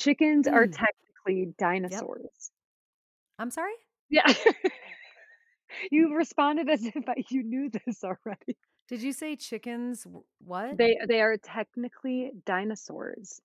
[0.00, 0.82] Chickens are Mm.
[1.26, 1.56] Yep.
[1.58, 2.50] dinosaurs.
[3.38, 3.72] I'm sorry?
[4.10, 4.26] Yeah.
[5.90, 8.56] You responded as if you knew this already.
[8.88, 10.06] Did you say chickens
[10.38, 10.76] what?
[10.76, 13.40] They they are technically dinosaurs.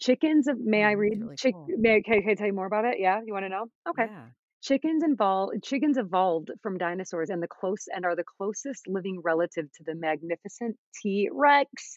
[0.00, 1.20] Chickens of may Oh, I read?
[1.20, 1.68] really Chick cool.
[1.78, 2.96] may I can can I tell you more about it?
[2.98, 3.66] Yeah, you wanna know?
[3.88, 4.06] Okay.
[4.06, 4.26] Yeah.
[4.60, 9.70] Chickens invol chickens evolved from dinosaurs and the close and are the closest living relative
[9.74, 11.28] to the magnificent T.
[11.32, 11.94] Rex.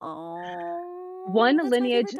[0.00, 2.14] Oh, One lineage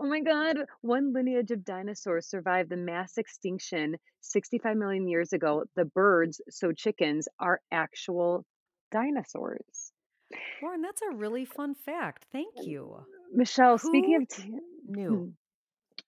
[0.00, 5.64] oh my god, one lineage of dinosaurs survived the mass extinction 65,000,000 years ago.
[5.76, 8.44] The birds, so chickens, are actual
[8.90, 9.92] dinosaurs.
[10.62, 13.04] Lauren, that's a really fun fact, thank you.
[13.32, 15.34] Michelle, speaking of T knew?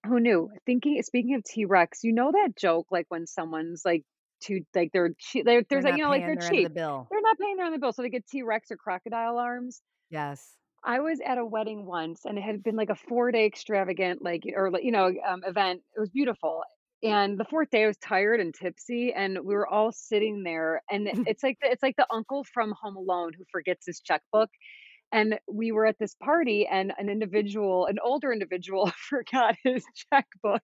[0.04, 0.50] hmm, who knew?
[0.66, 1.64] Thinking speaking of T.
[1.64, 4.04] Rex, you know that joke, like, when someone's, like,
[4.40, 6.74] too like, they're they're They're there's, like, you know, like, they're of the cheap.
[6.74, 7.06] bill.
[7.10, 8.42] They're not paying their own bill, so they get T.
[8.42, 9.82] Rex or crocodile arms.
[10.10, 10.56] Yes.
[10.84, 14.42] I was at a wedding once, and it had been, like, a four-day extravagant, like,
[14.54, 15.82] or, like, you know, um, event.
[15.96, 16.62] It was beautiful,
[17.02, 20.82] and the 4th day, I was tired and tipsy, and we were all sitting there,
[20.90, 24.50] and it's like the it's like the uncle from Home Alone who forgets his checkbook,
[25.12, 30.62] and we were at this party, and an individual an older individual forgot his checkbook,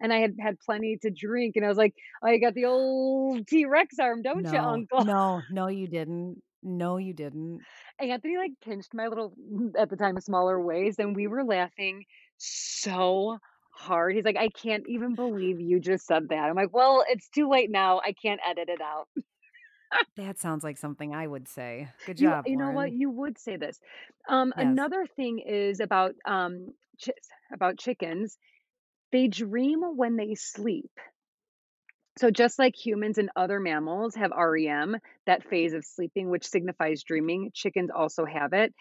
[0.00, 2.66] and I had had plenty to drink, and I was like, "Oh, you got the
[2.66, 3.66] old T.
[3.66, 6.42] Rex arm, don't you, uncle?" No, no, you didn't.
[6.62, 7.66] No, you didn't.
[7.98, 9.34] Anthony, like, pinched my little
[9.78, 12.04] at the time, smaller waist, and we were laughing
[12.36, 13.38] so
[13.72, 14.14] hard.
[14.14, 17.48] He's like, "I can't even believe you just said that." I'm like, "Well, it's too
[17.48, 19.08] late now, I can't edit it out."
[20.16, 21.88] That sounds like something I would say.
[22.04, 22.92] Good job, you know what?
[22.92, 23.78] You would say this.
[24.28, 24.78] Um, Yes.
[24.78, 27.12] another thing is about, um, chi
[27.52, 28.38] about chickens,
[29.12, 30.90] they dream when they sleep.
[32.18, 37.04] So just like humans and other mammals have REM, that phase of sleeping, which signifies
[37.04, 38.74] dreaming, chickens also have it.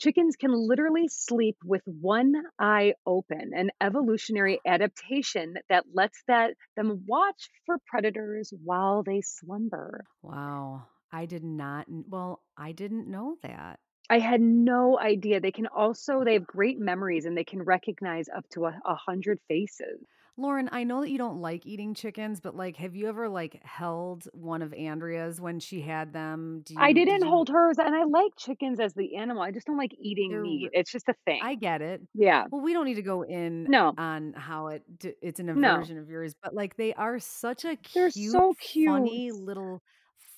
[0.00, 7.04] Chickens can literally sleep with one eye open, an evolutionary adaptation that lets that them
[7.06, 10.04] watch for predators while they slumber.
[10.22, 10.86] Wow.
[11.12, 13.78] I did not well, I didn't know that.
[14.10, 15.40] I had no idea.
[15.40, 19.38] They can also they have great memories, and they can recognize up to a 100
[19.48, 20.04] faces.
[20.36, 23.62] Lauren, I know that you don't like eating chickens, but, like, have you ever, like,
[23.62, 26.62] held one of Andrea's when she had them?
[26.62, 29.42] Do I you did didn't you hold hers, and I like chickens as the animal,
[29.42, 30.70] I just don't like eating They're meat.
[30.72, 31.42] It's just a thing.
[31.42, 32.02] I get it.
[32.14, 32.46] Yeah.
[32.50, 33.98] Well, we don't need to go in No.
[33.98, 34.84] on how it
[35.22, 35.88] it's an No.
[35.88, 39.12] aversion of yours, but, like, they are such a They're cute, so cute.
[39.14, 39.82] funny little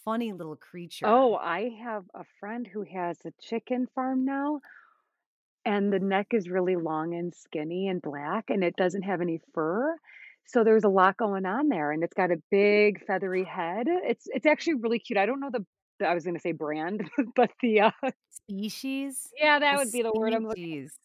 [0.05, 1.19] funny little creature.
[1.19, 1.37] Oh.
[1.37, 4.61] I have a friend who has a chicken farm now
[5.67, 9.41] and the neck is really long and skinny and black, and it doesn't have any
[9.53, 9.99] fur,
[10.47, 13.87] so there's a lot going on there, and it's got a big feathery head.
[13.89, 15.19] It's it's actually really cute.
[15.19, 15.67] I don't know the
[16.07, 17.91] I was gonna say brand, but the, uh
[18.31, 19.29] Species?
[19.39, 20.99] Yeah, that The would be the word I'm looking species.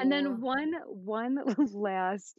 [0.00, 1.38] And then one one
[1.74, 2.38] last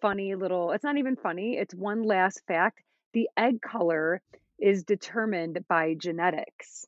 [0.00, 2.82] funny little it's not even funny, it's one last fact.
[3.12, 4.22] The egg color
[4.58, 6.86] is determined by genetics.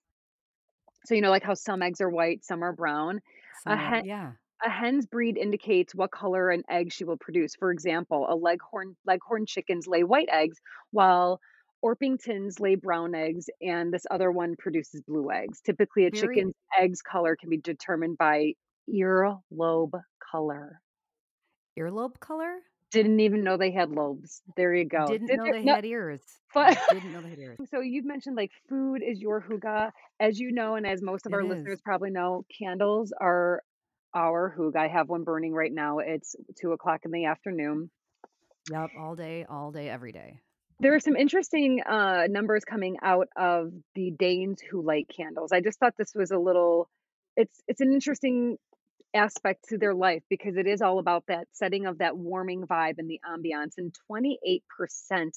[1.09, 3.21] So, you know, like how some eggs are white, some are brown.
[3.67, 4.33] A Some are hen yeah.
[4.63, 7.55] a hen's breed indicates what color an egg she will produce.
[7.57, 10.59] For example, a leghorn leghorn chickens lay white eggs,
[10.91, 11.41] while
[11.83, 15.63] Orpingtons lay brown eggs, and this other one produces blue eggs.
[15.63, 18.53] Typically, a Very chicken's eggs color can be determined by
[18.93, 20.83] earlobe color.
[21.79, 22.59] earlobe color?
[22.91, 24.41] Didn't even know they had lobes.
[24.57, 25.07] There you go.
[25.07, 26.21] Didn't Did know they no had ears.
[26.55, 27.59] but Didn't know they had ears.
[27.71, 29.91] so you've mentioned, like, food is your hygge.
[30.19, 31.49] As you know, and as most of It our is.
[31.49, 33.63] listeners probably know, candles are
[34.15, 34.77] our hygge.
[34.77, 35.99] I have one burning right now.
[35.99, 37.91] It's two o'clock in the afternoon.
[38.71, 40.41] Yep, all day, all day, every day.
[40.81, 45.53] There are some interesting, uh, numbers coming out of the Danes who light candles.
[45.53, 46.89] I just thought this was a little
[47.37, 48.59] it's it's an interesting
[49.15, 52.99] aspect to their life because it is all about that setting of that warming vibe
[52.99, 54.61] and the ambiance, and 28%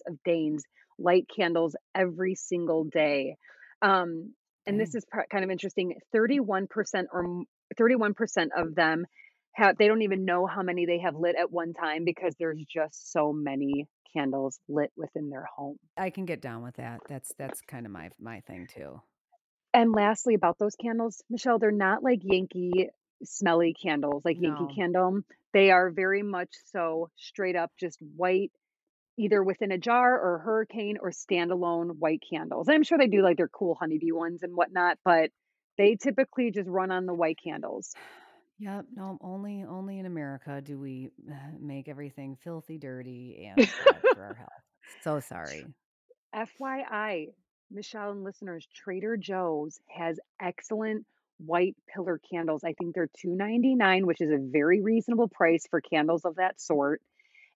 [0.07, 0.63] of Danes
[0.99, 3.36] light candles every single day.
[3.82, 4.34] Um,
[4.67, 6.67] and this is kind of interesting, 31%
[7.11, 7.43] or
[7.80, 9.05] 31% of them
[9.53, 12.63] have they don't even know how many they have lit at one time because there's
[12.74, 15.78] just so many candles lit within their home.
[15.97, 17.01] I can get down with that.
[17.09, 19.01] That's that's kinda my my thing too.
[19.74, 22.89] And lastly, about those candles, Michelle, they're not like Yankee
[23.24, 24.76] smelly candles, like Yankee No.
[24.76, 25.22] Candle.
[25.53, 28.51] They are very much so straight up just white,
[29.17, 32.69] either within a jar or hurricane or standalone white candles.
[32.69, 35.32] I'm sure they do like their cool honeybee ones and whatnot, but
[35.78, 37.93] they typically just run on the white candles.
[38.59, 43.67] Yep, no, only only in America do we uh, make everything filthy dirty and
[44.13, 44.49] for our health.
[45.01, 45.65] So sorry.
[46.36, 47.34] FYI,
[47.72, 51.05] Michelle and listeners, Trader Joe's has excellent
[51.45, 52.63] white pillar candles.
[52.63, 57.01] I think they're $2.99, which is a very reasonable price for candles of that sort.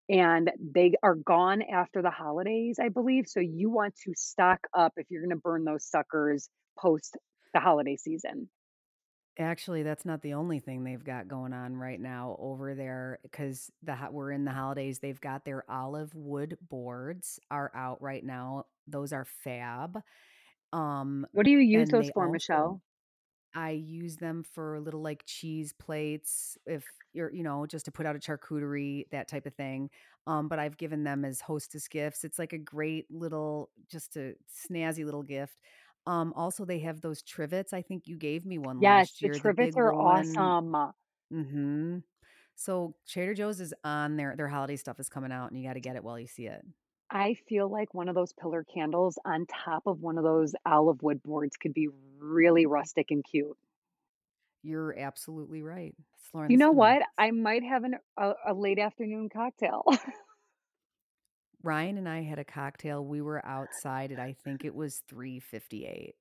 [0.09, 3.27] And they are gone after the holidays, I believe.
[3.27, 7.17] So you want to stock up if you're going to burn those suckers post
[7.53, 8.49] the holiday season.
[9.37, 13.69] Actually, that's not the only thing they've got going on right now over there, 'cause
[13.83, 18.65] the we're in the holidays, they've got their olive wood boards are out right now.
[18.87, 20.01] Those are fab.
[20.73, 22.81] Um, What do you use those for, also Michelle?
[23.55, 28.05] I use them for little, like, cheese plates if you're you know, just to put
[28.05, 29.89] out a charcuterie, that type of thing.
[30.27, 32.23] Um, but I've given them as hostess gifts.
[32.25, 34.35] It's like a great little just a
[34.69, 35.61] snazzy little gift.
[36.07, 37.73] Um, also, they have those trivets.
[37.73, 40.53] I think you gave me one Yes, last the year, the trivets big are rolling
[40.53, 40.93] awesome.
[41.33, 42.03] Mhm.
[42.55, 45.79] So Trader Joe's is on their their holiday stuff is coming out, and you gotta
[45.81, 46.65] get it while you see it.
[47.09, 51.01] I feel like one of those pillar candles on top of one of those olive
[51.03, 51.87] wood boards could be
[52.19, 53.57] really rustic and cute.
[54.63, 55.95] You're absolutely right.
[56.33, 57.01] Lauren, You know what?
[57.17, 59.83] I might have an a a late afternoon cocktail.
[61.61, 63.05] Ryan and I had a cocktail.
[63.05, 66.15] We were outside at I think it was 3:58.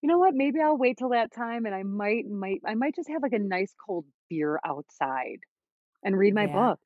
[0.00, 0.34] You know what?
[0.34, 3.32] Maybe I'll wait till that time, and I might might I might just have, like,
[3.32, 5.40] a nice cold beer outside
[6.04, 6.80] and read my That book.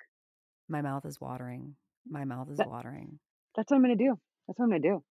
[0.68, 1.76] my mouth is watering.
[2.06, 3.20] My mouth is That watering.
[3.54, 4.18] That's what I'm gonna do.
[4.46, 5.02] That's what I'm gonna do.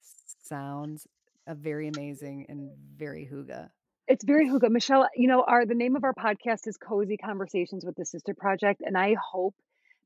[0.43, 1.07] Sounds,
[1.47, 3.69] a very amazing and very hygge.
[4.07, 4.69] It's very hygge.
[4.69, 8.33] Michelle, you know, our the name of our podcast is Cozy Conversations with the Sister
[8.33, 9.55] Project, and I hope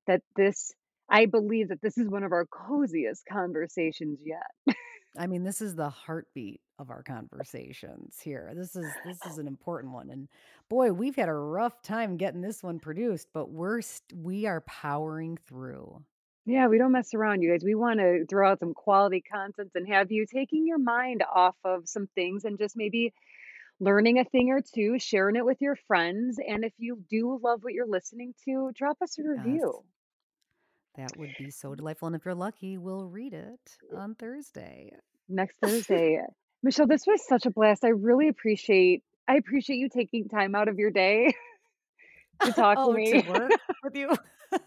[0.07, 0.73] that this
[1.09, 4.75] I believe that this is one of our coziest conversations yet.
[5.17, 8.51] I mean, this is the heartbeat of our conversations here.
[8.55, 10.27] This is this is an important one, and
[10.69, 14.61] boy, we've had a rough time getting this one produced, but we're st we are
[14.61, 16.03] powering through.
[16.45, 17.63] Yeah, we don't mess around, you guys.
[17.63, 21.87] We wanna throw out some quality content and have you taking your mind off of
[21.89, 23.13] some things and just maybe
[23.79, 27.63] learning a thing or 2, sharing it with your friends, and if you do love
[27.63, 29.29] what you're listening to, drop us a Yes.
[29.29, 29.83] review.
[30.95, 34.91] That would be so delightful, and if you're lucky, we'll read it on Thursday.
[35.29, 36.19] Next Thursday.
[36.63, 37.83] Michelle, this was such a blast.
[37.83, 41.33] I really appreciate I appreciate you taking time out of your day
[42.45, 43.21] to talk to Oh, to me.
[43.21, 44.09] work with you?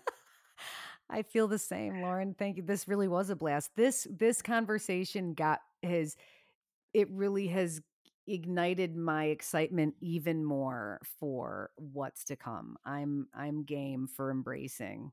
[1.11, 2.35] I feel the same, Lauren.
[2.39, 2.63] Thank you.
[2.63, 3.71] This really was a blast.
[3.77, 6.17] This this conversation got has
[6.93, 7.81] it really has
[8.27, 12.77] ignited my excitement even more for what's to come.
[12.85, 15.13] I'm I'm game for embracing.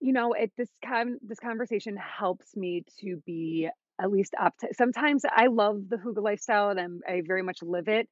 [0.00, 3.68] You know, it this con this conversation helps me to be
[4.00, 7.62] at least up to sometimes I love the hygge lifestyle, and I'm I very much
[7.62, 8.08] live it,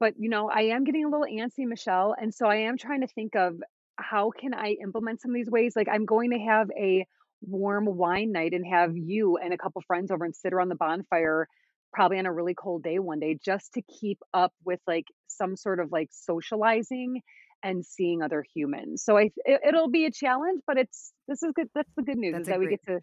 [0.00, 3.02] but, you know, I am getting a little antsy, Michelle, and so I am trying
[3.02, 3.62] to think of
[4.00, 5.74] how can I implement some of these ways?
[5.76, 7.06] Like, I'm going to have a
[7.42, 10.74] warm wine night and have you and a couple friends over and sit around the
[10.74, 11.48] bonfire
[11.92, 15.56] probably on a really cold day one day just to keep up with, like, some
[15.56, 17.20] sort of, like, socializing
[17.62, 19.02] and seeing other humans.
[19.04, 22.16] So I it it'll be a challenge, but it's this is good that's the good
[22.16, 23.00] news That's a that we get to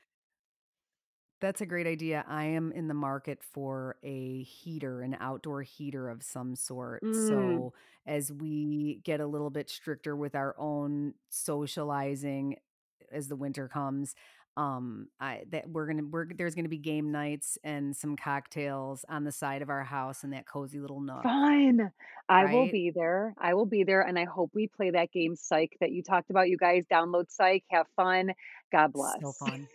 [1.42, 2.24] that's a great idea.
[2.28, 7.04] I am in the market for a heater, an outdoor heater of some sort.
[7.04, 7.74] Mm, So,
[8.06, 12.58] as we get a little bit stricter with our own socializing
[13.12, 14.16] as the winter comes,
[14.58, 19.24] um, I that we're gonna we're there's gonna be game nights and some cocktails on
[19.24, 21.92] the side of our house in that cozy little nook, fun.
[22.30, 22.72] I will right?
[22.72, 23.34] be there.
[23.38, 26.30] I will be there, and I hope we play that game Psych that you talked
[26.30, 26.50] about.
[26.50, 28.32] You guys download Psych, have fun.
[28.72, 29.34] God So bless.
[29.34, 29.68] fun.